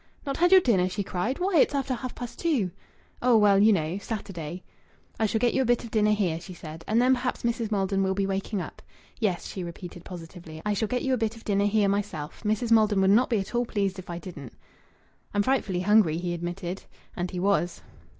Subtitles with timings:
[0.25, 1.37] "Not had your dinner!" she cried.
[1.37, 1.57] "Why!
[1.57, 2.71] It's after half past two!"
[3.21, 3.99] "Oh, well, you know...
[3.99, 4.63] Saturday...."
[5.19, 6.83] "I shall get you a bit of dinner here," she said.
[6.87, 7.69] "And then perhaps Mrs.
[7.69, 8.81] Maldon will be waking up.
[9.19, 12.41] Yes," she repeated, positively, "I shall get you a bit of dinner here, myself.
[12.43, 12.71] Mrs.
[12.71, 14.53] Maldon would not be at all pleased if I didn't."
[15.35, 16.81] "I'm frightfully hungry," he admitted.
[17.15, 17.83] And he was.